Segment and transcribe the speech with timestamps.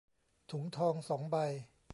[0.51, 1.35] ถุงทอง สอง ใบ